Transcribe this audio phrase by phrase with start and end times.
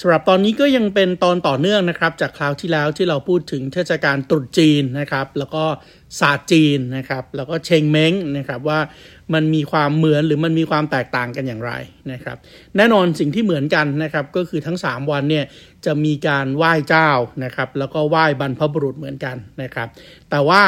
[0.00, 5.64] สำหรับตอนนี้ก็ยังเป็นตอนต่อเนื่องนะครับ จากคราวที่แล้วที่เราพูดถึงเทศกาลตรุษจีนนะครับ แล้วก็
[6.20, 8.80] ศาสตร์จีนนะครับ แล้วก็เชงเม้งนะครับว่า
[9.34, 11.72] มันมีความเหมือนหรือมันมีความแตกต่างกันอย่างไร
[12.12, 12.36] นะครับ
[12.76, 15.44] แน่นอนสิ่งที่เหมือนกันนะครับ ก็คือทั้ง 3 วันเนี่ย
[15.86, 17.10] จะมีการไหว้เจ้า
[17.44, 19.88] นะครับ แล้วก็ไหว้บรรพบุรุษเหมือนกันนะครับ
[20.30, 20.62] แต่ว่า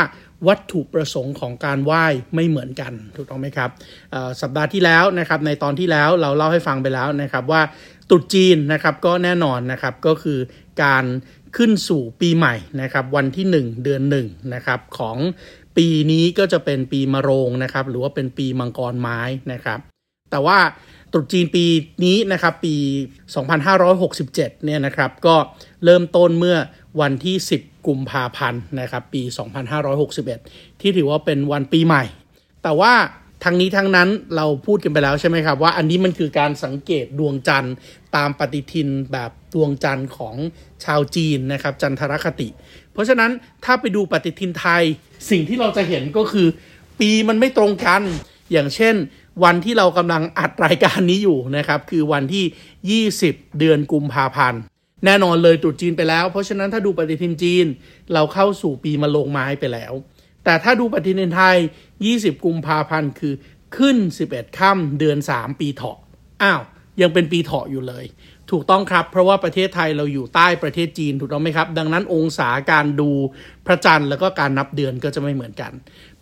[0.48, 3.70] วัตถุประสงค์ของการไหว้ไม่เหมือนกันถูกต้องไหมครับ
[4.41, 7.62] สัปดาห์ที่แล้วนะครับในตอนที่แล้วเราเล่าให้ฟังไปแล้วนะครับว่า
[8.11, 10.39] ตุดจีนนะครับก็แน่นอนนะครับก็คือ
[10.83, 11.05] การ
[11.57, 15.17] ขึ้นสู่ปีใหม่นะครับวันที่ 1 เดือน1นะครับของ
[15.77, 19.20] ปีนี้ก็จะเป็นปีมะโรงนะครับหรือว่าเป็นปีมังกรไม้
[19.53, 19.79] นะครับ
[20.31, 20.59] แต่ว่า
[21.12, 21.64] ตรุษจีนปี
[22.05, 22.77] นี้นะครับปี
[23.70, 25.36] 2567 เนี่ยนะครับก็
[25.84, 26.56] เริ่มต้นเมื่อ
[27.01, 29.23] วันที่ 10 กุมภาพันธ์นะครับปี
[30.03, 32.05] 2561 ที่ถือว่าเป็นวันปีใหม่
[32.62, 32.95] แต่ว่า
[33.45, 37.75] ทั้งนี้ทั้งนั้นเราพูดกันไปแล้วใช่ไหมครับว่าอันนี้มันคือการสังเกตดวงจันทร์
[38.17, 40.34] ตามปฏิทินแบบดวงจันทร์ของ
[40.84, 42.48] ชาวจีนนะครับ จันทรคติ
[42.92, 43.31] เพราะฉะนั้น
[43.64, 44.83] ถ้าไปดูปฏิทินไทย
[45.31, 46.47] สิ่งที่เราจะเห็นก็คือ
[47.01, 48.03] ปีมันไม่ตรงกัน
[48.53, 48.95] อย่างเช่น
[49.45, 54.61] วันที่เรากำลังอัดรายการนี้อยู่นะครับ คือวันที่ 20 เดือนกุมภาพันธ์
[55.05, 57.67] แน่นอนเลยตรุษจีนไปแล้ว เพราะฉะนั้นถ้าดูปฏิทินจีน
[58.12, 59.92] เราเข้าสู่ปีมะโรงไม้ไปแล้ว
[60.45, 61.56] แต่ถ้าดูปฏิทินไทย
[62.01, 63.34] 20 กุมภาพันธ์คือ
[63.77, 63.97] ขึ้น
[64.29, 65.98] 11 ค่ำเดือน 3 ปีเถาะ
[66.42, 66.62] อ้าว
[67.03, 68.05] ยังเป็นปีเถาะอยู่เลย
[68.51, 73.11] ถูกต้องครับ เพราะว่าประเทศไทยเราอยู่ใต้ประเทศจีนถูกต้องไหมครับ ดังนั้นองศาการดู
[73.67, 75.73] พระจันทร์แล้วก็การนับเดือนก็จะไม่เหมือนกัน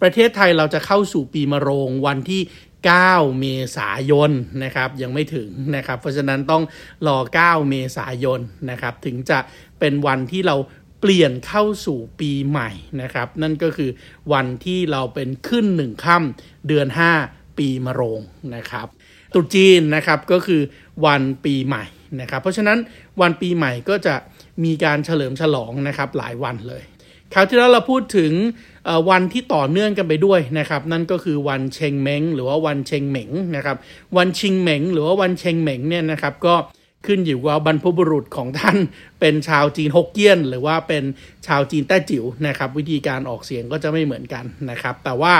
[0.01, 2.42] ประเทศไทยเราจะเข้าสู่ปีมะโรงวันที่
[2.91, 4.31] 9 เมษายน
[4.65, 6.63] นะครับยังไม่ถึงนะครับ เพราะฉะนั้นต้อง
[7.07, 9.39] รอ 9 เมษายนนะครับถึงจะ
[9.81, 10.57] เป็นวันที่เรา
[11.01, 12.70] เปลี่ยนเข้าสู่ปีใหม่
[13.03, 13.91] นะครับ นั่นก็คือ
[14.33, 16.86] วันที่เราเป็นขึ้นหนึ่งค่ำเดือน
[17.23, 18.20] 5 ปีมะโรง
[18.55, 18.89] นะครับ
[19.36, 20.63] ตุจีนนะครับก็คือ
[21.07, 21.85] วันปีใหม่
[22.20, 22.79] นะครับ เพราะฉะนั้น
[23.20, 24.14] วันปีใหม่ก็จะ
[24.64, 26.83] มีการเฉลิมฉลองนะครับหลายวันเลย
[27.35, 28.33] คราวที่แล้วเราพูดถึง
[29.11, 33.77] วันที่ต่อเนื่องกันไปด้วยนะครับ นั่นก็คือวันเชงเม้งหรือว่าวันเชงเหม็งนะครับ
[34.17, 36.55] วันชิงเหม็งหรือว่าวันเชงเหม็งเนี่ยนะครับก็
[37.06, 38.78] ขึ้นอยู่ว่าบรรพบุรุษของท่าน
[39.20, 41.05] เป็นชาวจีนฮกเกี้ยน หรือว่าเป็น
[41.46, 45.34] ชาวจีนแต้จิ๋วนะครับ วิธีการออกเสียงก็จะไม่เหมือนกันนะครับ แต่ว่า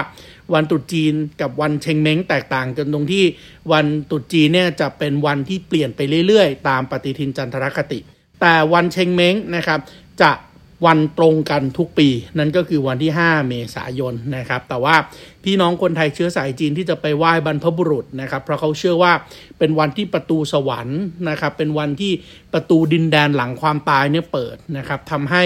[0.55, 3.25] วันตรุษจีนกับวันเชงเม้งแตกต่างกันตรงที่
[3.73, 7.99] วันตรุษจีนเนี่ยจะเป็นวันที่เปลี่ยนไปเรื่อยๆ ตามปฏิทินจันทรคติ
[8.41, 9.81] แต่วันเชงเม้งนะครับ
[10.23, 10.31] จะ
[10.87, 14.97] วันตรงกันทุกปี นั่นก็คือวันที่ 5 เมษายนนะครับ แต่ว่า
[15.45, 19.13] พี่น้องคนไทยเชื้อสายจีนที่จะไปไหว้บรรพบุรุษนะครับ เพราะเขาเชื่อว่า
[19.59, 22.13] เป็นวันที่ประตูสวรรค์นะครับ เป็นวันที่
[22.53, 25.43] ประตูดินแดนหลังความตายเนี่ยเปิดนะครับทำให้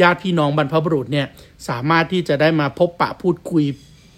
[0.00, 1.26] ญาติพี่น้องบรรพบุรุษเนี่ย
[1.68, 3.64] สามารถที่จะได้มาพบปะพูดคุย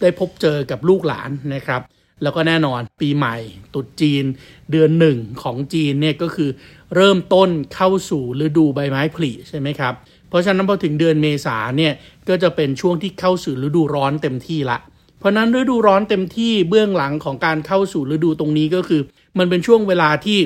[0.00, 1.83] ได้พบเจอกับลูกหลานนะครับ
[2.23, 3.37] แล้วก็แน่นอนปีใหม่
[3.75, 4.25] ตุดจีน
[4.71, 6.50] เดือนหนึ่งของจีนเนี่ยก็คือ
[6.97, 9.94] เริ่มต้นเข้าสู่ฤดูใบไม้ผลิใช่ไหมครับ
[10.32, 11.93] เพราะฉะนั้นพอถึงเดือนเมษาเนี่ย
[12.28, 14.78] ก็จะเป็นช่วงที่เข้าสู่ฤดูร้อนเต็มที่ละ
[15.19, 19.00] เพราะนั้นฤดูร้อนเต็มที่เบื้องหลังของการเข้าสู่ฤดูตรงนี้ก็คือ
[19.38, 20.38] มันเป็นช่วงเวลาที่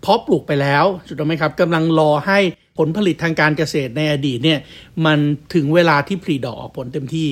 [0.00, 2.38] เพาะปลูกไปแล้วถูกไหมครับกำลังรอให้
[2.78, 4.58] ผลผลิตทางการเกษตรในอดีตเนี่ย
[5.06, 5.18] มัน
[5.54, 7.28] ถึงเวลาที่ผลิดอกผลเต็มที่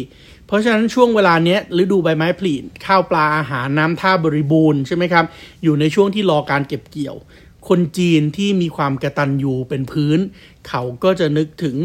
[0.46, 2.54] เพราะฉะนั้นช่วงเวลาเนี้ยฤดูใบไม้ผลิ
[2.86, 5.24] ข้าวปลาอาหารน้ำท่าบริบูรณ์ใช่ไหมครับ
[5.62, 7.16] อยู่ในช่วงที่รอการเก็บเกี่ยว
[7.70, 10.18] คนจีนที่มีความกระตันยูเป็นพื้น
[10.68, 11.76] เขาก็จะนึกถึง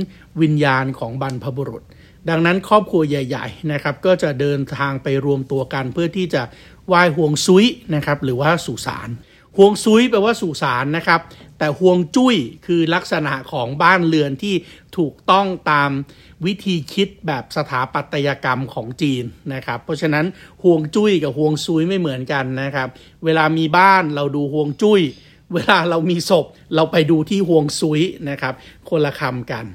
[0.42, 1.84] วิญญาณของบรรพบุรุษ
[2.30, 6.42] ดังนั้นครอบครัวใหญ่ ๆ นะครับ ก็จะเดินทางไปรวมตัวกันเพื่อที่จะ
[6.88, 9.10] ไหว้ห่วงซุยนะครับ หรือว่าสุสาน
[9.58, 11.22] ห่วงซุยแปลว่าสุสานนะครับ
[11.58, 12.36] แต่ห่วงจุ้ย
[12.66, 14.56] คือลักษณะของบ้านเรือนที่
[14.98, 15.92] ถูกต้องตาม
[16.46, 19.24] วิธีคิดแบบสถาปัตยกรรมของจีน
[19.54, 20.26] นะครับ เพราะฉะนั้น
[20.64, 22.88] ห่วงจุ้ยกับห่วงซุยไม่เหมือนกันนะครับ
[23.26, 25.02] เวลามีบ้านเราดูห่วงจุ้ย
[25.54, 26.46] เวลาเรามีศพ
[26.76, 28.54] เราไปดูที่ห่วงซุยนะครับ
[28.90, 29.66] คนละคำกัน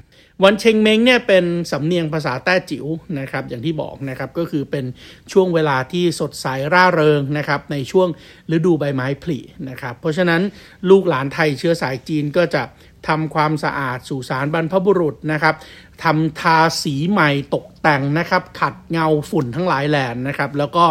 [0.43, 2.85] วันเชงเม้งเนี่ยเป็นสำเนียงภาษาแต้จิ๋ว
[3.19, 4.85] นะครับอย่างที่บอกนะครับก็คือเป็น
[5.31, 8.07] ช่วงเวลาที่สดใสร่าเริงนะครับในช่วง
[8.55, 9.39] ฤดูใบไม้ผลิ
[9.69, 10.41] นะครับ เพราะฉะนั้น
[10.89, 12.63] ลูกหลานไทยเชื้อสายจีนก็จะ
[13.07, 15.55] ทำความสะอาดสุสานบรรพบุรุษนะครับ
[16.03, 20.85] ทำทาสีใหม่ตกแต่งนะครับ ขัดเงาฝุ่นทั้งหลายแหล่นะครับ แล้วก็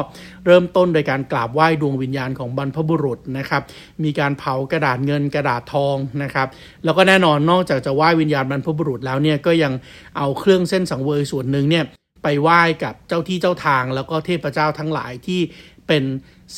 [0.46, 3.62] เริ่มต้นโดยการกราบไหว้ดวงวิญญาณของบรรพบุรุษนะครับ
[4.04, 6.48] มีการเผากระดาษเงินกระดาษทองนะครับ
[6.84, 9.72] แล้วก็แน่นอนนอกจากจะไหว้วิญญาณบรรพบุรุษแล้วเนี่ยก็ยัง
[10.16, 11.84] เอาเครื่องเส้นสังเวยส่วนหนึ่งเนี่ย
[12.22, 15.40] ไปไหว้กับเจ้าที่เจ้าทาง แล้วก็เทพเจ้าทั้งหลายที่
[15.88, 16.04] เป็น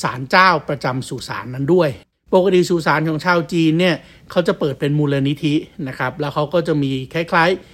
[0.03, 1.91] ศาลเจ้าประจำสุสานนั้นด้วย
[2.35, 3.97] ปกติสุสานของชาวจีนเนี่ย
[4.31, 5.55] เขาจะเปิดเป็นมูลนิธิ
[5.89, 7.72] นะครับ แล้วเขาก็จะมีคล้ายๆ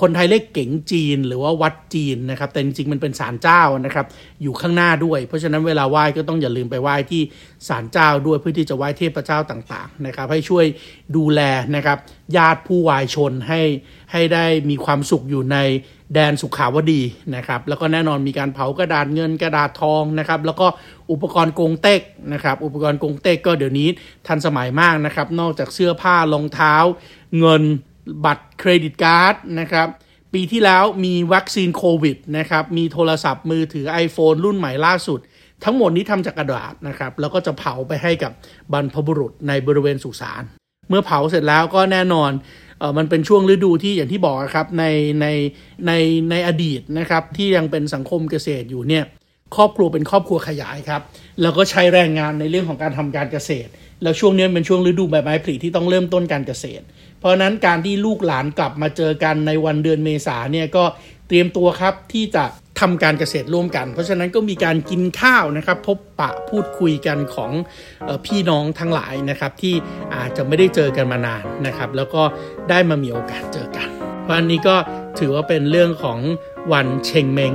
[0.00, 4.06] คนไทยเรียกเก๋งจีนหรือว่าวัดจีนนะครับ แต่จริงๆมันเป็นศาลเจ้านะครับ
[4.42, 7.22] อยู่ข้างหน้าด้วย เพราะฉะนั้นเวลาไหว้ก็ต้องอย่าลืมไปไหว้ที่
[7.68, 10.64] ศาลเจ้าด้วยเพื่อที่จะไหว้เทพเจ้าต่างๆนะครับ ให้ช่วย
[11.16, 11.40] ดูแล
[11.76, 11.98] นะครับ
[12.36, 13.60] ญาติผู้วายชนให้
[14.12, 15.58] ให้ได้มีความสุขอยู่ใน
[16.14, 17.02] แดนสุขาวดี
[17.36, 20.66] นะครับ แล้วก็แน่นอนมีการเผากระดาษเงินกระดาษทองนะครับ แล้วก็
[21.10, 22.02] อุปกรณ์กงเต็ก
[22.32, 23.88] นะครับ อุปกรณ์กงเต็กก็เดี๋ยวนี้
[24.26, 26.74] ทันสมัยมากนะครับ นอกจากเสื้อผ้ารองเท้า
[27.40, 27.62] เงิน
[28.24, 29.88] บัตรเครดิตการ์ดนะครับ
[30.32, 35.20] ปีที่แล้วมีวัคซีนโควิดนะครับ มีโทรศัพท์มือถือ iPhone รุ่นใหม่ล่าสุด
[35.64, 38.32] ทั้งหมดนี้ทำจากกระดาษนะครับ แล้วก็จะเผาไปให้กับ
[38.72, 40.42] บรรพบุรุษในบริเวณสุสาน
[40.88, 42.30] เมื่อเผาเสร็จแล้วก็แน่นอน
[42.80, 44.84] ออมันเป็นช่วงฤดูที่อย่างที่บอกครับใน
[45.20, 45.26] ใน
[45.86, 45.92] ใน
[46.30, 49.04] ในอดีตนะครับที่ยังเป็นสังคมเกษตรอยู่เนี่ย
[49.56, 51.02] ครอบครัวเป็นครอบครัวขยายครับ
[51.42, 53.70] แล้วก็ใช้แรงงานในเรื่องของการทำการเกษตร
[54.02, 56.84] แล้วช่วงนี้เป็นช่วงฤดูใบไม้ผลิที่ต้องเริ่มต้นการเกษตร
[57.24, 60.84] เพราะนั้นการที่ลูกหลานกลับมาเจอกันในวันเดือนเมษาเนี่ยก็
[61.28, 62.44] เตรียมตัวครับที่จะ
[62.80, 67.52] ทำการเกษตรร่วมกัน เพราะฉะนั้นก็มีการกินข้าวนะครับ พบปะพูดคุยกันของ
[68.08, 69.74] ออพี่น้องทั้งหลายนะครับ ที่
[70.14, 72.22] อาจจะไม่ได้เจอกันมานานนะครับ แล้วก็
[72.70, 73.88] ได้มามีโอกาสเจอกัน
[74.22, 74.76] เพราะอันนี้ก็
[75.18, 76.18] ถือว่าเป็นเรื่องของ
[76.72, 77.52] วันเชงเม้ง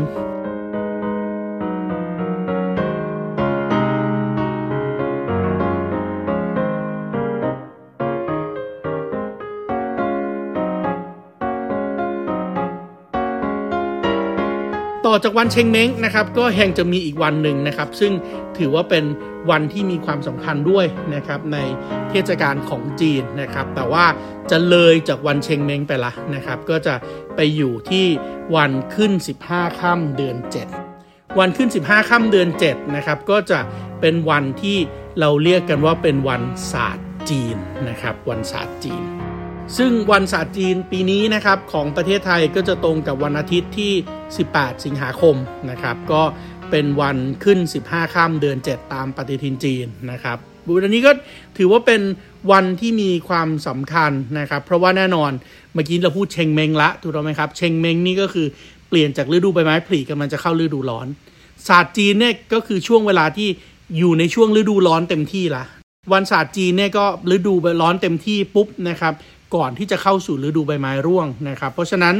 [15.07, 18.11] ต่อจากวันเชงเม้งนะครับก็แห่งจะมีอีกวันหนึ่งนะครับ ซึ่ง
[18.57, 19.03] ถือว่าเป็น
[19.49, 20.85] วันที่มีความสำคัญด้วย
[21.15, 21.57] นะครับใน
[22.09, 24.05] เทศกาลของจีนนะครับ แต่ว่า
[24.51, 26.95] จะเลยจากวันเชงเม้งไปละนะครับ ก็จะ
[27.35, 28.05] ไปอยู่ที่
[28.55, 29.11] วันขึ้น
[29.45, 30.37] 15ค่ำเดือน
[30.87, 33.59] 7 วันขึ้น 15ค่ำเดือน7นะครับก็จะ
[34.01, 34.77] เป็นวันที่
[35.19, 36.41] เราเรียกกันว่าเป็นวัน
[36.71, 37.55] ศาสตร์จีน
[37.89, 39.03] นะครับ วันศาสตร์จีน
[39.77, 43.93] ซึ่งวันศาสตร์จีนปีนี้นะครับของประเทศไทยก็จะตรงกับวันอาทิตย์ที่
[44.37, 45.35] 18 สิงหาคม
[45.69, 46.21] นะครับ ก็
[46.71, 50.37] เป็นวันขึ้น 15ค่ำเดือน 7 ตามปฏิทินจีนนะครับ
[50.67, 51.11] วันนี้ก็
[51.57, 52.01] ถือว่าเป็น
[52.51, 55.31] วันที่มีความสำคัญนะครับ เพราะว่าแน่นอน
[55.73, 58.47] เมื่อกี้เราพูดเชงเมงละถูกต้องไหมครับ เชงเมงนี่ก็คือ
[58.89, 61.07] เปลี่ยนจากฤดูใบไม้ผลิกำลังจะเข้าฤดูร้อน
[61.67, 63.49] ศาสตร์จีนเนี่ยก็คือช่วงเวลาที่
[63.97, 65.63] อยู่ในช่วงฤดูร้อนเต็มที่ละ
[66.13, 67.05] วันศาสตร์จีนเนี่ยก็
[67.35, 69.13] ฤดูร้อนเต็มที่ปุ๊บนะครับ
[69.55, 72.15] ก่อนที่จะเข้าสู่ฤดูใบไม้ร่วงนะครับ เพราะฉะนั้น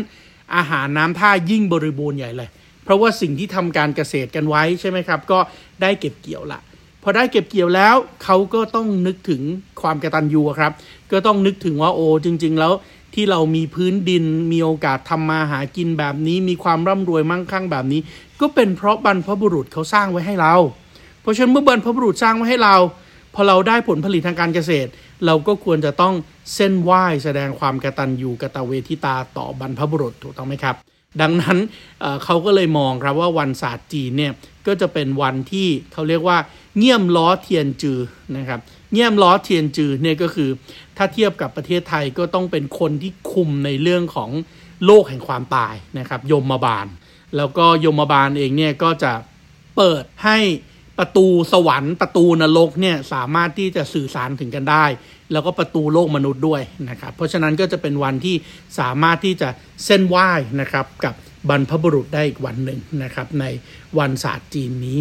[0.55, 2.49] อาหารน้ำท่ายิ่งบริบูรณ์ใหญ่เลย
[2.83, 5.39] เพราะว่าสิ่งที่ทำการเกษตรกันไว้ใช่ไหมครับ ก็
[5.81, 6.59] ได้เก็บเกี่ยวละ
[7.03, 9.41] พอได้เก็บเกี่ยวแล้วเขาก็ต้องนึกถึง
[9.81, 10.71] ความกระตัญญูครับ
[11.11, 12.73] ก็ต้องนึกถึงว่าโอ้จริง ๆ แล้ว
[13.13, 18.01] ที่เรามีพื้นดินมีโอกาสทำมาหากินแบบนี้ มีความร่ำรวยมั่งคั่งแบบนี้
[18.41, 20.55] ก็เป็นเพราะบรรพบุรุษเขาสร้างไว้ให้เรา
[21.21, 22.75] เพราะฉะนั้นเมื่อบรรพบุรุษสร้างไว้ให้เรา
[23.35, 24.89] พอเราได้ผลผลิตทางการเกษตร
[25.25, 26.13] เราก็ควรจะต้อง
[26.55, 30.75] เส้นไหว้แสดงความกตัญญูกตเวทิตาต่อบรรพบุรุษถูกต้องไหมครับ
[31.21, 31.57] ดังนั้น
[31.99, 34.33] เเขาก็เลยมองครับว่าวันศาสตร์จีนเนี่ย
[34.67, 36.37] ก็จะเป็นวันที่เขาเรียกว่า
[36.77, 37.99] เงี่ยมล้อเทียนจือ
[38.37, 38.59] นะครับ
[38.93, 40.49] เงี่ยมล้อเทียนจือเนี่ยก็คือ
[40.97, 44.29] ถ้าเทียบกับประเทศไทยก็ต้องเป็นคนที่คุมในเรื่องของ
[44.85, 46.87] โลกแห่งความตายนะครับยมบาล
[47.37, 49.11] แล้วก็ยมบาลเองเนี่ยก็จะ
[49.77, 50.37] เปิดให้
[50.99, 54.85] ประตูสวรรค์ประตูนรกเนี่ยสามารถที่จะสื่อสารถึงกันได้
[55.31, 58.35] แล้วก็ประตูโลกมนุษย์ด้วยนะครับ เพราะฉะนั้นก็จะเป็นวันที่
[58.79, 59.49] สามารถที่จะ
[59.85, 60.29] เส้นไหว้
[60.61, 61.13] นะครับกับ
[61.49, 63.45] บรรพบุรุษได้อีกวันหนึ่งนะครับ ใน
[63.99, 64.99] วันศาสตร์จีนนี้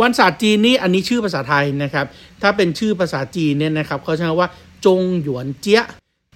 [0.00, 2.06] วันศาสตร์จีนนี้อันนี้ชื่อภาษาไทยนะครับ
[2.42, 4.50] ถ้าเป็นชื่อภาษาจีนเนี่ยนะครับเขาใช้คำว่า
[4.86, 5.82] จงหยวนเจี้ย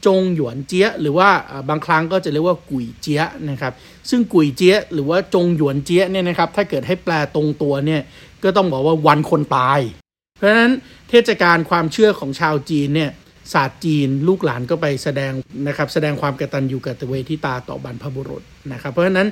[0.06, 1.28] จงหยวนเจี้ยหรือว่า
[1.68, 3.72] บางครั้งก็จะเรียกว่ากุยเจี้ยนะครับ
[4.10, 8.00] ซึ่งกุยเจี้ยหรือว่าจงหยวนเจี้ยเนี่ยนะครับ ถ้าเกิดให้แปลตรงตัวเนี่ย
[8.44, 9.80] ก็ต้องบอกว่าวันคนตาย
[10.38, 10.72] เพราะฉะนั้น
[11.10, 13.10] เทศกาลความเชื่อของชาวจีนเนี่ย
[13.52, 15.32] ศาสตร์จีนลูกหลานก็ไปแสดง
[15.68, 18.42] นะครับแสดงความกตัญญูกตเวทิตาต่อบรรพบุรุษ
[18.72, 19.28] นะครับเพราะฉะนั้น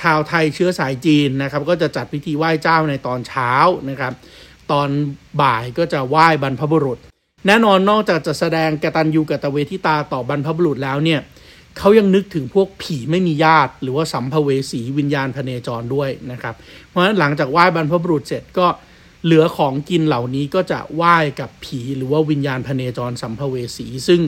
[0.00, 3.52] ชาวไทยเชื้อสายจีนนะครับก็จะจัดพิธีไหว้เจ้าในตอนเช้า
[3.90, 4.12] นะครับ
[4.72, 4.88] ตอน
[5.42, 6.98] บ่ายก็จะไหว้บรรพบุรุษ
[7.46, 11.20] แน่นอนนอกจากจะแสดงกตัญญูกตเวทิตาต่อบรรพบุรุษแล้วเนี่ย
[11.78, 16.54] เขายังนึกถึงพวกผีไม่มีญาติ หรือว่าสัมภเวสีวิญญาณพเนจรด้วยนะครับ
[16.88, 18.66] เพราะฉะนั้นหลังจากไหว้บรรพบุรุษเสร็จก็
[19.24, 24.20] เหลือของกินเหล่านี้ก็จะไหว้กับผีหรือว่าวิญญาณพเนจรสัมภเวสี ซึ่ง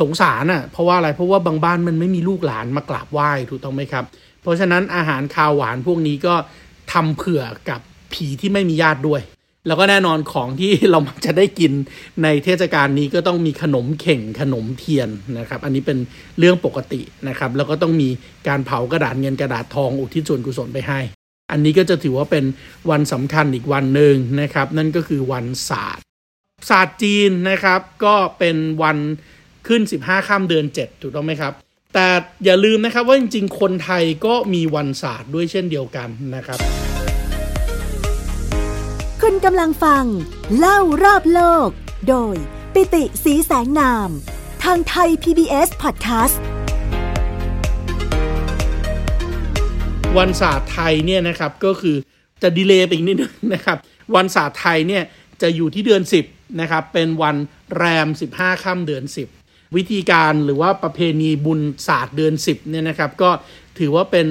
[0.00, 4.04] สงสารอะเพราะว่าอะไรเพราะว่าบางบ้านมันไม่มีลูกหลานมากราบไหว้ถูกต้องไหมครับ
[4.42, 6.34] เพราะฉะนั้นอาหารคาวหวานพวกนี้ก็
[6.92, 7.80] ทำเผื่อกับ
[8.12, 9.20] ผีที่ไม่มีญาติด้วย
[9.66, 11.72] แล้วก็แน่นอนของที่เรามักจะได้กิน
[12.22, 15.98] ในเทศกาลนี้ก็ต้องมีขนมเข่งขนมเทียนนะครับ อันนี้เป็น
[16.38, 18.08] เรื่องปกตินะครับ แล้วก็ต้องมี
[18.48, 21.00] การเผากระดาษเงินกระดาษทองอุทิศส่วนกุศลไปให้
[21.52, 22.44] อันนี้ก็จะถือว่าเป็น
[22.90, 26.04] วันสำคัญอีกวันหนึ่งนะครับ นั่นก็คือวันศาสตร์
[26.70, 28.98] ศาสตร์จีนนะครับ ก็เป็นวัน
[29.66, 31.52] ขึ้น 15ค่ำเดือน 7 ถูกต้องไหมครับ
[31.94, 32.06] แต่
[32.44, 36.60] อย่าลืมนะครับว่าจริงๆ คนไทยก็มีวันศาสตร์ด้วยเช่นเดียวกันนะครับ
[39.34, 40.04] ณกำลังฟัง
[40.58, 41.68] เล่ารอบโลก
[42.08, 42.36] โดย
[42.74, 44.08] ปิติสีแสงนาม
[44.64, 46.36] ทางไทย PBS Podcast
[50.18, 51.96] วันศาสตร์ไทยเนี่ยนะครับก็คือ
[52.42, 53.78] จะดีเลย์ไปอีกนิดนึงนะครับ
[54.14, 55.02] วันศาสตร์ไทยเนี่ย
[55.42, 57.36] จะอยู่ที่เดือน 10นะครับเป็นวัน
[57.76, 59.04] แรม 15ค่ำเดือน
[59.40, 63.30] 10 วิธีการหรือว่าประเพณีบุญศาสตร์เดือน 10เนี่ยนะครับก็
[63.78, 64.26] ถือว่าเป็น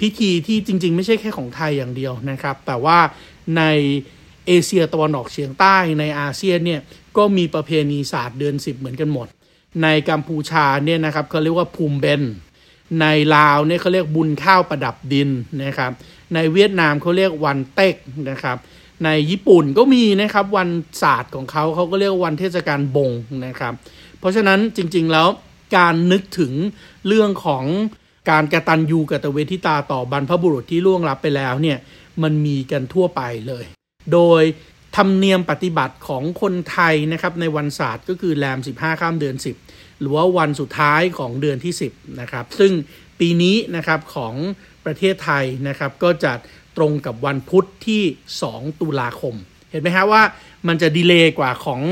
[0.00, 2.98] พิธีที่จริง ๆ ไม่ใช่แค่ของไทยอย่างเดียวนะครับ แต่ว่า
[3.56, 3.62] ใน
[4.46, 6.80] เอเชียตะวันออกเฉียงใต้ในอาเซียนเนี่ย
[7.16, 9.26] ก็มีประเพณีศาสตร์เดือน 10 เหมือนกันหมด
[9.82, 12.22] ในกัมพูชาเนี่ยนะครับเขาเรียกว่าภูมิเบน
[13.00, 15.28] ในลาวเนี่ยเขาเรียกบุญข้าวประดับดิน
[15.64, 15.92] นะครับ
[16.34, 17.96] ในเวียดนามเขาเรียกวันเต็ก
[18.30, 18.56] นะครับ
[19.04, 20.68] ในญี่ปุ่นก็มีนะครับวัน
[21.02, 23.10] ศาสตร์ของเขาเขาก็เรียกวันเทศกาลบง
[23.46, 23.74] นะครับ
[24.18, 25.28] เพราะฉะนั้นจริงๆแล้ว
[25.76, 26.52] การนึกถึง
[27.06, 27.64] เรื่องของ
[28.30, 31.78] การกระตันยูกตเวทิตาต่อบรรพบุรุษที่ล่วงลับไปแล้วเนี่ย
[32.22, 33.64] มันมีกันทั่วไปเลย
[34.12, 34.42] โดย
[34.96, 39.36] ธรรมเนียมปฏิบัติของคนไทยนะครับในวันศาสตร์ก็คือแรม 15 ข้ามเดือน
[39.68, 42.72] 10 หรือว่าวันสุดท้ายของเดือนที่ 10นะครับซึ่ง
[43.20, 44.34] ปีนี้นะครับของ
[44.84, 46.32] ประเทศไทยนะครับก็จะ
[46.76, 48.02] ตรงกับวันพุธที่
[48.42, 49.34] 2 ตุลาคม
[49.70, 50.22] เห็นไหมฮะว่า
[50.68, 51.82] มันจะดีเลย์กว่าของ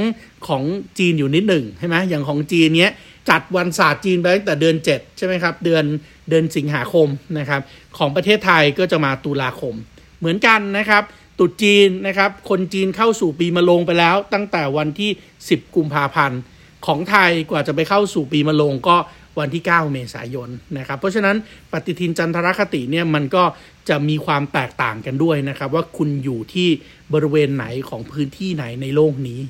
[0.49, 0.63] ของ
[0.99, 2.95] จีนอยู่นิดหนึ่งใช่ไหมอย่างของจีนเนี้ย
[3.31, 5.85] จัดวันศาสตร์จีนไปตั้งแต่เดือน 7 ใช่ไหมครับ เดือน
[6.29, 7.61] เดือนสิงหาคมนะครับ
[7.99, 9.75] ของประเทศไทยก็จะมาตุลาคม
[10.19, 11.03] เหมือนกันนะครับ
[11.43, 15.11] ตุจีนนะครับ คนจีนเข้าสู่ปีมะโรงไปแล้ว ตั้งแต่วันที่
[15.43, 16.41] 10 กุมภาพันธ์
[16.87, 18.97] ของไทยกว่าจะไปเข้าสู่ปีมะโรงก็
[19.39, 21.37] วันที่ 9 เมษายนนะครับ เพราะฉะนั้น
[21.73, 23.45] ปฏิทินจันทรคติเนี่ยมันก็
[23.89, 26.69] จะมีความแตกต่างกันด้วยนะครับ ว่าคุณอยู่ที่
[27.13, 29.41] บริเวณไหนของพื้นที่ไหนในโลกนี้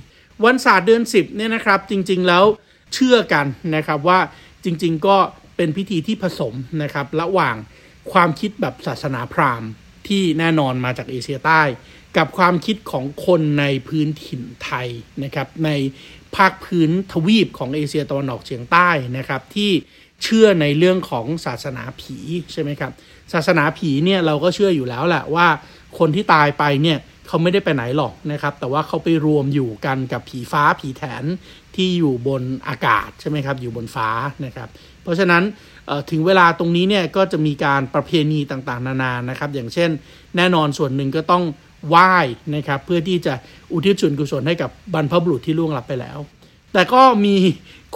[0.44, 2.44] วันศาสตร์เดือน 10เนี่ยนะครับ จริงๆแล้ว
[2.94, 3.46] เชื่อกัน
[3.76, 4.18] นะครับว่า
[4.64, 5.16] จริง ๆ ก็
[5.56, 7.56] เป็นพิธีที่ผสมนะครับระหว่าง
[8.12, 9.70] ความคิดแบบศาสนาพราหมณ์
[10.09, 11.62] ที่แน่นอนมาจากเอเชียใต้
[12.16, 14.88] กับความคิดของคนในพื้นถิ่นไทย
[15.25, 15.71] นะครับ ใน
[16.37, 19.71] ภาคพื้นทวีปของเอเชียตะวันออกเฉียงใต้นะครับ ที่
[20.23, 22.16] เชื่อในเรื่องของศาสนาผี
[22.52, 22.92] ใช่ไหมครับ
[23.32, 25.47] ศาสนาผีเนี่ยเราก็เชื่ออยู่แล้วแหละว่า
[25.99, 31.25] คนที่ตายไปเนี่ยเขาไม่ได้ไปไหนหรอกนะครับ แต่ว่าเขาไปรวมอยู่กันกับผีฟ้าผีแถน
[31.75, 34.09] ที่อยู่บนอากาศใช่ไหมครับ อยู่บนฟ้า
[34.44, 34.68] นะครับ
[35.02, 35.42] เพราะฉะนั้น
[36.10, 39.90] ถึงเวลาตรงนี้เนี่ยก็จะมีการประเพณีต่างๆ นานานะครับ อย่างเช่น
[40.36, 41.44] แน่นอนส่วนหนึ่งก็ต้อง
[41.88, 42.14] ไหว้
[42.54, 43.34] นะครับ เพื่อที่จะ
[43.72, 46.18] อุทิศส่วนกุศลให้กับบรรพบุรุษที่ล่วงลับไปแล้ว
[46.72, 47.36] แต่ก็มี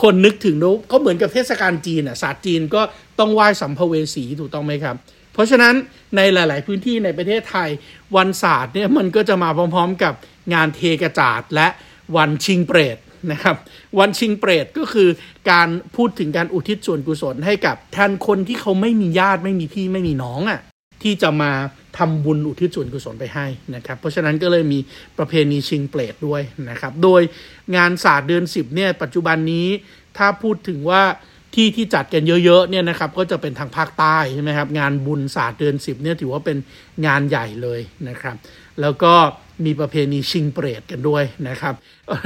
[0.03, 0.57] คนนึกถึง
[0.91, 2.83] ก็เหมือนกับเทศกาลจีนอะศาสตร์จีนก็
[3.19, 4.97] ต้องไหว้สัมภเวสีถูกต้องไหมครับ
[5.33, 5.75] เพราะฉะนั้น
[6.17, 7.69] ในหลาย ๆ พื้นที่ในประเทศไทย
[8.17, 10.15] วันศาสตร์เนี่ยมันก็จะมาพร้อม ๆ กับ
[10.55, 11.69] งานเทกระจาดและ
[12.17, 12.97] วันชิงเปรต
[13.33, 13.57] นะครับ
[13.99, 15.09] วันชิงเปรตก็คือ
[15.51, 20.61] การพูดถึงการอุทิศส่วนกุศลให้กับแทนคนที่เขาไม่มีญาติไม่มีพี่ไม่มีน้องอะ่ะ
[21.03, 21.53] ที่จะมา
[21.99, 24.79] ทำบุญอุทิศส่วนกุศลไปให้นะครับ เพราะฉะนั้นก็เลยมี
[25.19, 27.23] ประเพณีชิงเปรตด้วยนะครับ โดย
[27.77, 29.69] งานศาสตร์เดือน10เนี่ยปัจจุบันนี้
[30.17, 31.03] ถ้าพูดถึงว่า
[31.55, 36.59] ที่ที่จัดกันเยอะๆเนี่ยนะครับก็จะเป็นทางภาคใต้ใช่ไหมครับงานบุญศาสตร์เดือน10เนี่ยถือว่าเป็น
[37.07, 38.37] งานใหญ่เลยนะครับ
[38.81, 39.15] แล้วก็
[39.65, 41.75] มีประเพณีชิงเปรตกันด้วยนะครับ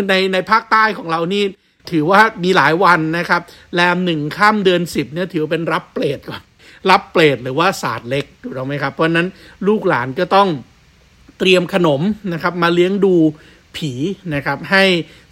[0.08, 1.44] ในในภาคใต้ของเรานี่
[1.90, 3.42] ถือว่ามีหลายวันนะครับ
[3.74, 6.42] แรมหนึ่งข้ามเดือนสิบเนี่ยถือเป็นรับเปรตก่อน
[6.90, 9.28] รับเปรตหรือว่าศาสตร์เล็กถูกต้องไหมครับ เพราะนั้น
[9.68, 10.48] ลูกหลานก็ต้อง
[11.38, 12.00] เตรียมขนม
[12.32, 13.14] นะครับ มาเลี้ยงดู
[13.76, 13.92] ผี
[14.34, 14.84] นะครับ ให้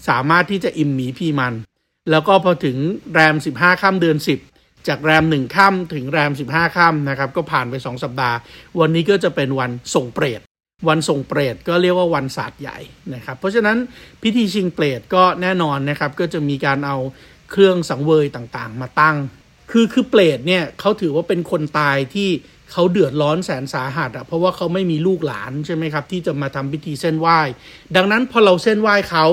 [0.08, 1.54] สามารถที่จะอิ่มหมีพี่มัน
[2.10, 2.76] แล้วก็พอถึง
[3.12, 4.38] แรมสิบห้าข้ามเดือนสิบ
[4.88, 8.36] จากแรมหนึ่งค่ำถึงแรมสิบห้าค่ำนะครับ ก็ผ่านไปสองสัปดาห์
[8.80, 10.40] วันนี้ก็จะเป็นวันส่งเปรต
[10.86, 12.78] วันส่งเปรตก็เรียกว่าวันศาสตร์ใหญ่
[13.14, 13.76] นะครับ เพราะฉะนั้น
[14.22, 16.96] พิธีชิงเปรตก็แน่นอนนะครับ ก็จะมีการเอา
[17.50, 19.16] เครื่องสังเวยต่างๆ มาตั้ง
[19.70, 22.28] คือคือเปรตเนี่ยเขาถือว่าเป็นคนตายที่
[22.72, 27.38] เขาเดือดร้อนแสนสาหัสอะเพราะว่าเขาไม่มีลูกหลานใช่ไหมครับ ที่จะมาทำพิธีเส้นไหว้
[27.96, 29.24] ดังนั้นพอเราเส้นไหว้เขา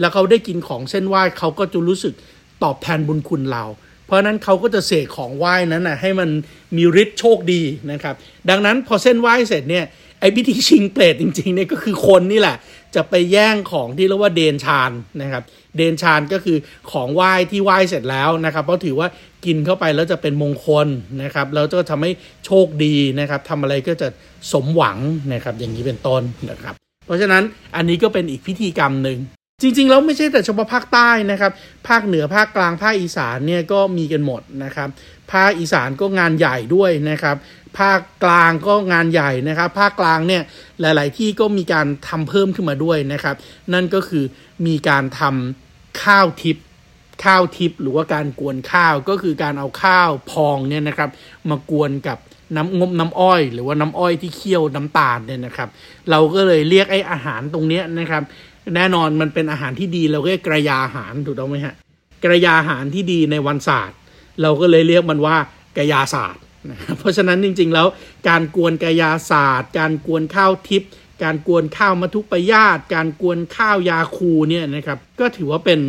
[0.00, 2.14] แล้วเขาได้กินของเส้นไหว้เขาก็จะรู้สึก
[2.62, 3.64] ตอบแทนบุญคุณเรา
[4.06, 6.28] เพราะนั้นเขาก็จะเสกของไหว้นั้นนะให้มัน
[6.76, 8.14] มีฤทธิ์โชคดีนะครับ
[8.50, 9.86] ดังนั้นพอเส้นไหว้เสร็จเนี่ย
[10.20, 12.56] ไอ้พิธีชิงเปรตจริงๆเนี่ยก็คือคนนี่แหละ
[12.94, 14.90] จะไปแย่งของที่เรียกว่าเดนชาน
[15.22, 15.42] นะครับ
[15.76, 16.56] เดนชานก็คือ
[16.90, 19.08] ของไหว้ที่ไหว้เสร็จแล้วนะครับ เพราะถือว่า
[19.44, 20.88] กินเข้าไปแล้วจะเป็นมงคล
[21.22, 22.10] นะครับ แล้วจะทำให้
[22.46, 24.08] โชคดีนะครับทำอะไรก็จะ
[24.52, 24.98] สมหวัง
[25.32, 26.74] นะครับ อย่างนี้เป็นต้นนะครับ
[27.06, 27.42] เพราะฉะนั้น
[27.76, 29.18] อันนี้ก็เป็นอีกพิธีกรรมหนึ่ง
[29.62, 31.52] จริงๆแล้วไม่ใช่แต่เฉพาะภาคใต้นะครับ
[31.88, 34.88] ภาคเหนือภาคกลางภาคอีสานเนี่ยก็มีกันหมดนะครับ
[35.32, 37.36] ภาคอีสานก็งานใหญ่ด้วยนะครับ
[37.78, 40.42] ภาคกลางก็งานใหญ่นะครับ ภาคกลางเนี่ย
[40.80, 43.36] หลาย ๆ ที่ก็มีการทำเพิ่มขึ้นมาด้วยนะครับ
[43.72, 44.24] นั่นก็คือ
[44.66, 46.64] มีการทำข้าวทิพย์
[47.24, 51.10] ข้าวทิพย์หรือว่าการกวนข้าวก็คือการเอาข้าวพองเนี่ยนะครับ
[51.50, 52.18] มากวนกับ
[52.56, 55.68] น้ำงมน้ำอ้อย หรือว่าน้ำอ้อยที่เคี่ยวน้ำตาลเนี่ยนะครับ
[56.10, 58.22] เราก็เลยเรียกไอ้อาหารตรงเนี้ยนะครับ
[58.76, 61.74] แน่นอนมันเป็นอาหารที่ดีเราเรียกกระยาอาหารถูกต้องไหมฮะ
[62.24, 63.98] กระยาอาหารที่ดีในวันศาสตร์
[64.42, 65.36] เราก็เลยเรียกมันว่า
[65.78, 66.42] กระยาศาสตร์
[66.98, 67.86] เพราะฉะนั้นจริง ๆ แล้ว
[68.28, 70.90] การกวนกระยาศาสตร์ การกวนข้าวทิพย์
[71.22, 75.80] การกวนข้าวมัทุปยาตการกวนข้าวยาคูเนี่ยนะครับก็ถือว่าเป็น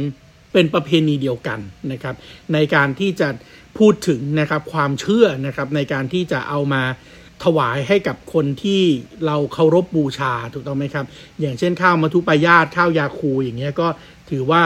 [0.54, 1.60] เป็นประเพณีเดียวกัน
[1.92, 2.16] นะครับ
[2.54, 3.30] ในการที่จะ
[3.78, 6.84] พูดถึงนะครับความเชื่อนะครับในการที่จะเอามา
[7.44, 8.82] ถวายให้กับคนที่
[9.26, 11.06] เราเคารพบูชาถูกต้องไหมครับ
[11.40, 13.88] อย่างเช่นข้าวมัทุปยาตข้าวยาคูอย่างเงี้ยก็
[14.30, 14.62] ถือว่า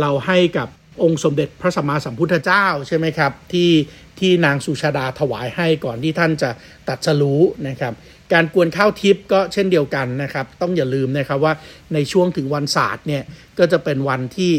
[0.00, 0.68] เราให้กับ
[1.02, 3.70] องค์สมเด็จพระสัมมาสัมพุทธเจ้าใช่ไหมครับที่
[4.18, 6.50] ที่นางสุชาดาถวายให้ก่อนที่ท่านจะ
[6.88, 7.92] ตัดสรู้นะครับ
[8.32, 11.52] การกวนข้าวทิพย์ก็เช่นเดียวกันนะครับ ต้องอย่าลืมนะครับว่า
[11.94, 13.22] ในช่วงถึงวันศาสตร์เนี่ย
[13.58, 14.52] ก็จะเป็นวันที่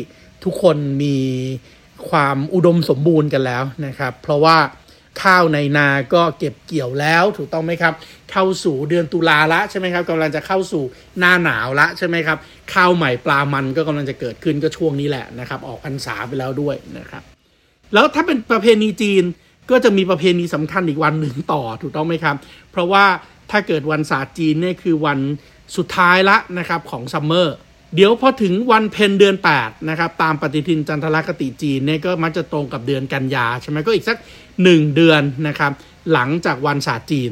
[0.44, 1.18] ทุกคนมี
[2.10, 4.58] ความอุดมสมบูรณ์กันแล้วนะครับ เพราะว่า
[5.22, 7.94] ข้าวในนาก็เก็บเกี่ยวแล้วถูกต้องไหมครับ
[8.32, 10.84] เข้าสู่เดือนตุลาละใช่ไหมครับกำลังจะเข้าสู่
[11.20, 12.38] หน้าหนาวละใช่ไหมครับ
[12.74, 17.24] ข้าวใหม่ปลามันก็กำลังจะเกิดขึ้นก็ช่วงนี้แหละนะครับออกพรรษาไปแล้วด้วยนะครับ
[17.94, 19.24] แล้วถ้าเป็นประเพณีจีน
[19.72, 22.36] ก็จะมีประเพณีสำคัญอีกวันหนึ่งต่อถูกต้องไหมครับ
[22.72, 23.06] เพราะว่า
[23.52, 25.20] ถ้าเกิดวันศาสตร์จีนเนี่ยคือวัน
[25.78, 27.56] สุดท้ายละนะครับของ summer
[27.96, 34.18] เดี๋ยวพอถึงวันเพ็ญเดือน8นะครับตามปฏิทินจันทรคติจีนเนี่ยก็มักจะตรงกับเดือนกันยาใช่ไหมก็อีกสัก
[34.56, 35.72] 1 เดือนนะครับ
[36.14, 37.30] หลังจากวันศาสตร์จีน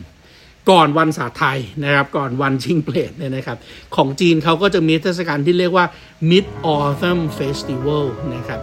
[0.69, 3.57] ก่อนวันศาสตร์ไทยนะครับก่อนวันชิงเพลทเนี่ยนะครับ
[3.95, 5.85] ของจีนเขาก็จะมีเทศกาลที่เรียกว่า
[6.29, 6.45] Mid
[6.75, 8.61] Autumn Festival นะครับ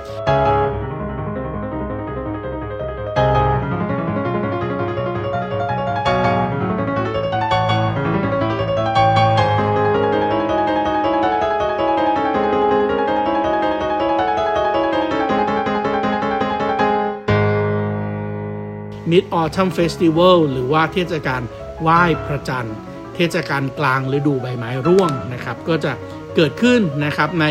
[19.11, 21.43] Mid Autumn Festival หรือว่าเทศกาล
[21.83, 22.77] ไหว้พระจันทร์
[23.15, 25.93] เทศกาลกลางฤดูใบไม้ร่วงนะครับก็จะ
[26.37, 27.47] เกิดขึ้นนะครับใน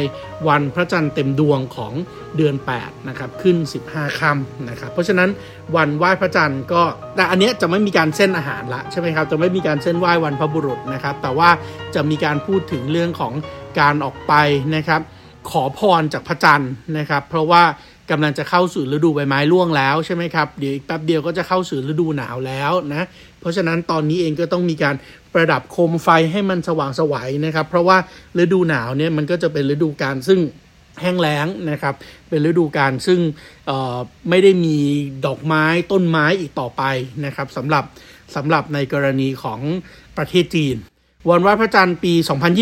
[0.48, 1.94] วันพระจันทร์เต็มดวงของ
[2.38, 3.58] เดือน8นะครับขึ้น
[3.90, 5.30] 15ค่ำนะครับเพราะฉะนั้น
[5.76, 6.82] วันไหว้พระจันทร์ก็
[7.16, 11.50] แต่อันเนี้ยจะไม่มีการเส้นอาหารละใช่ไหมครับจะไม่มีการเส้นไหว้วันพระบุรุษนะครับแต่ว่า
[11.96, 13.34] จะมีการพูดถึงเรื่องของ
[13.80, 14.34] การออกไป
[14.76, 15.02] นะครับ
[15.52, 17.64] ขอพรจากพระจันทร์นะครับเพราะว่า
[18.12, 23.08] กำลังจะเข้าสู่ฤดูใบไม้ร่วงแล้วใช่ไหมครับเดี๋ยวอีกแป๊บเดียวก็จะเข้าสู่ฤดูหนาวแล้วนะ
[23.44, 24.96] เพราะฉะนั้นตอนนี้เองก็ต้องมีการ
[25.34, 27.98] ประดับโคมไฟให้มันสว่างสวัยนะครับ เพราะว่า
[28.40, 30.40] ฤดูหนาวเนี่ยมันก็จะเป็นฤดูการซึ่ง
[31.02, 31.94] แห้งแล้งนะครับ
[32.30, 33.20] เป็นฤดูการซึ่ง
[34.30, 34.78] ไม่ได้มี
[35.26, 36.84] ดอกไม้ต้นไม้อีกต่อไป
[37.26, 37.84] นะครับสำหรับ
[38.36, 39.60] สำหรับในกรณีของ
[40.18, 40.76] ประเทศจีน
[41.30, 42.14] วันไหว้พระจันทร์ปี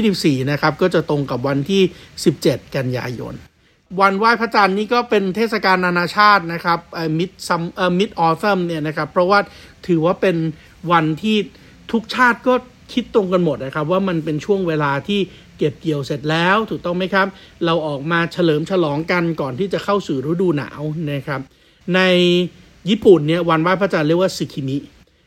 [0.01, 1.81] 2024 นะครับ ก็จะตรงกับวันที่
[2.27, 3.33] 17 กันยายน
[3.99, 6.79] วันไหว้พระจันทร์นี่ก็เป็นเทศกาลนานาชาตินะครับ
[7.19, 7.61] mid-sum
[7.99, 9.39] mid-autumn เนี่ยนะครับ เพราะว่า
[9.87, 10.37] ถือว่าเป็น
[10.91, 11.37] วันที่
[11.91, 12.53] ทุกชาติก็
[12.93, 15.19] คิดตรงกันหมดนะครับ ว่ามันเป็นช่วงเวลาที่
[15.57, 17.27] เก็บเกี่ยวเสร็จแล้วถูกต้องไหมครับ
[17.65, 21.41] เราออกมาเฉลิมฉลองกันก่อนที่จะเข้าสู่ฤดูหนาวนะครับ
[21.95, 22.01] ใน
[22.89, 24.77] ญี่ปุ่นเนี่ยวันไหว้พระจันทร์เรียกว่าสึคิมิ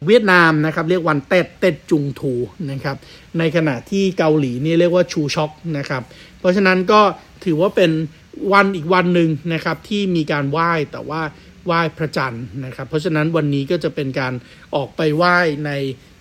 [0.06, 2.34] เวียดนามนะครับเรียกวันเต็ดเต็ดจุงทู
[2.70, 2.96] นะครับ
[3.38, 6.02] ในขณะที่เกาหลีนี่เรียกว่าชูช็อกนะครับ
[6.38, 7.00] เพราะฉะนั้นก็
[7.44, 7.90] ถือว่าเป็น
[8.52, 11.22] วันอีกวันหนึ่งนะครับที่มีการไหว้แต่ว่า
[11.66, 14.32] ไหว้พระจันทร์นะครับ เพราะฉะนั้นวันนี้ก็จะเป็นการ
[14.74, 15.70] ออกไปไหว้ใน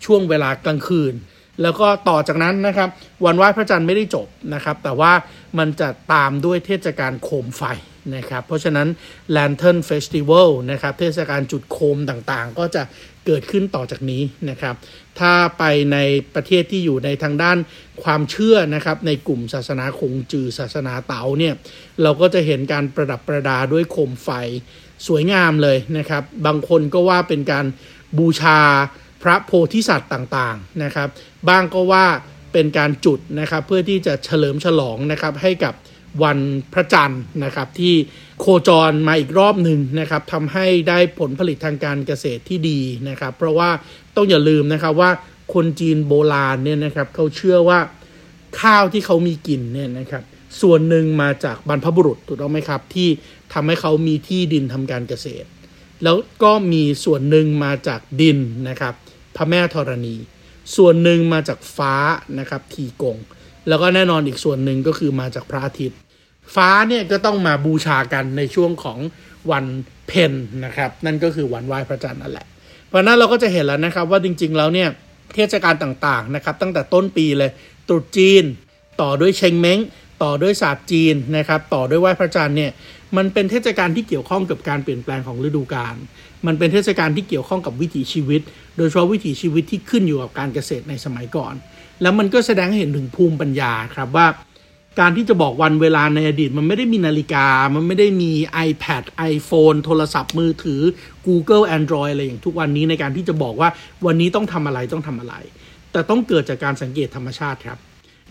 [0.06, 1.14] ช่วงเวลากลางคืน
[1.62, 2.90] แล้วก็ต่อจากนั้นนะครับ
[3.26, 5.12] วันไหว้พระจันทร์ไม่ได้จบนะครับ แต่ว่า
[5.58, 7.64] มันจะตามด้วยเทศกาลโคมไฟ
[8.16, 8.88] นะครับเพราะฉะนั้น
[9.36, 12.84] Lantern Festival นะครับเทศกาลจุดโคมต่างๆ ก็จะ
[13.26, 14.76] เกิดขึ้นต่อจากนี้นะครับ
[15.20, 15.98] ถ้าไปใน
[16.36, 17.58] ประเทศที่อยู่ในทางด้าน
[18.04, 21.54] ความเชื่อนะครับ ในกลุ่มศาสนาคงจือศาสนาเต๋าเนี่ย
[22.02, 24.30] เราก็จะเห็นการประดับประดาด้วยโคมไฟ
[25.08, 27.66] สวยงามเลยนะครับ บางคนก็ว่าเป็นการ
[28.18, 28.60] บูชา
[29.24, 31.10] พระโพธิสัตว์ต่างๆนะครับ
[31.50, 32.06] บ้างก็ว่า
[32.54, 35.74] เป็นการจุดนะครับ เพื่อที่จะเฉลิมฉลองนะครับให้กับ
[36.24, 36.40] วัน
[36.74, 37.96] พระจันทร์นะครับ ที่
[38.40, 43.70] โคจรมาอีกรอบหนึ่งนะครับทำให้ได้ผลผลิตทางการเกษตรที่ดีนะครับ เพราะว่า
[44.16, 45.12] ต้องอย่าลืมนะครับว่า
[45.54, 47.80] คนจีนโบราณเนี่ยนะครับเขาเชื่อว่า
[48.62, 50.24] ข้าวที่เขามีกินเนี่ยนะครับ
[50.62, 53.10] ส่วนหนึ่งมาจากบรรพบุรุษถูกต้องไหมครับ ที่
[53.54, 55.48] ทำให้เขามีที่ดินทำการเกษตร
[56.04, 58.38] แล้วก็มีส่วนหนึ่งมาจากดิน
[58.70, 58.94] นะครับ
[59.36, 60.16] พระแม่ธรณี
[60.76, 61.94] ส่วนหนึ่งมาจากฟ้า
[62.40, 63.18] นะครับทีกง
[63.68, 65.98] แล้วก็แน่นอนอีกส่วนหนึ่งก็คือมาจากพระอาทิตย์
[66.56, 69.00] ฟ้าเนี่ยก็ต้องมาบูชากันในช่วงของ
[69.52, 69.66] วัน
[70.08, 70.34] เพ็ญ
[70.66, 72.46] นะครับ นั่นก็คือวันไหว้พระจันทร์นั่นแหละ
[72.90, 74.90] เพราะนั้นเราก็จะเห็นแล้วนะครับว่าจริง ๆ แล้วเนี่ย
[75.36, 77.52] เทศกาลต่างๆนะครับ ตั้งแต่ต้นปีเลย
[77.88, 78.44] ตรุษจีน
[79.02, 79.80] ต่อด้วยเชงเม้ง
[80.24, 82.72] ต่อด้วยศาสตร์จีนนะครับ ต่อด้วยไหว้พระจันทร์เนี่ย
[83.18, 85.96] มันเป็นเทศกาลที่เกี่ยวข้องกับการเปลี่ยนแปลงของฤดูกาล
[86.46, 88.42] มันเป็นเทศกาลที่เกี่ยวข้องกับวิถีชีวิต
[88.78, 91.54] โดยเฉพาะวิถีชีวิตที่ขึ้นอยู่กับการเกษตรในสมัยก่อน
[92.02, 94.28] แล้วมันก็แสดงให้เห็นถึงภูมิปัญญาครับว่า
[95.00, 98.32] การที่จะบอกวันเวลาในอดีต มันไม่ได้มีนาฬิกา มันไม่ได้มี
[98.68, 99.04] iPad
[99.34, 100.82] iPhone โทรศัพท์มือถือ
[101.28, 103.70] Google Android อะไรอย่างทุกวันนี้ในการที่จะบอกว่า
[104.06, 105.36] วันนี้ต้องทำอะไรต้องทำอะไร
[105.92, 107.80] แต่ต้องเกิดจากการสังเกตธรรมชาติครับ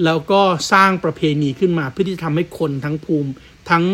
[0.05, 0.41] แล้วก็
[0.73, 3.31] สร้างประเพณีขึ้นมาเพื่อที่จะทำให้คนทั้งภูมิ
[3.71, 3.85] ทั้ง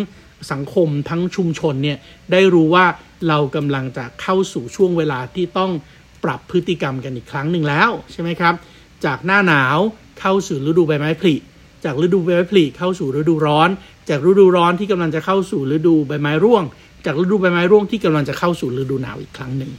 [0.52, 1.98] สังคมทั้งชุมชนเนี่ย
[2.32, 2.86] ได้รู้ว่า
[3.28, 5.70] เรากำลังจะเข้าสู่ช่วงเวลาที่ต้อง
[6.24, 8.54] ปรับพฤติกรรมกันอีกครั้งหนึ่งแล้วใช่ไหมครับ
[9.04, 9.78] จากหน้าหนาว
[10.20, 11.34] เข้าสู่ฤดูใบไม้ผลิ
[11.84, 13.68] จากฤดูใบไม้ผลิเข้าสู่ฤดูร้อน
[14.08, 16.64] จากฤดูร้อนที่กำลังจะเข้าสู่ฤดูใบไม้ร่วง
[17.06, 19.72] จากฤดูใบไม้ร่วงที่กำลังจะเข้าสู่ฤดูหนาวอีกครั้งหนึ่ง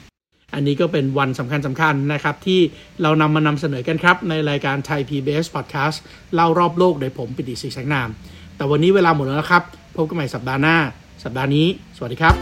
[0.54, 2.60] อันนี้ก็เป็นวันสำคัญสำคัญนะครับ ที่
[3.02, 5.98] เรานำมานำเสนอกันครับ ในรายการไทย PBS Podcast
[6.36, 8.10] เล่ารอบโลกโดยผมปิติศรีแสงนาม
[8.56, 9.64] แต่วันนี้เวลาหมดแล้วครับ
[9.96, 10.78] พบกันใหม่สัปดาห์หน้า
[11.24, 12.36] สัปดาห์นี้ สวัสดีครับ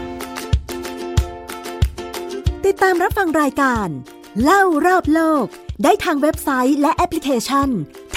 [2.66, 3.88] ติดตามรับฟังรายการ
[4.44, 5.44] เล่ารอบโลก
[5.84, 7.68] ได้ทางเว็บไซต์และแอปพลิเคชัน